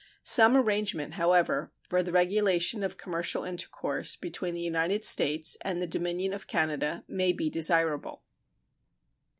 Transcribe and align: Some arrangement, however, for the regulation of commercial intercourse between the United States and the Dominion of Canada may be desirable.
Some 0.23 0.57
arrangement, 0.57 1.13
however, 1.13 1.71
for 1.87 2.01
the 2.01 2.11
regulation 2.11 2.81
of 2.81 2.97
commercial 2.97 3.43
intercourse 3.43 4.15
between 4.15 4.55
the 4.55 4.59
United 4.61 5.05
States 5.05 5.57
and 5.63 5.79
the 5.79 5.85
Dominion 5.85 6.33
of 6.33 6.47
Canada 6.47 7.05
may 7.07 7.31
be 7.31 7.51
desirable. 7.51 8.23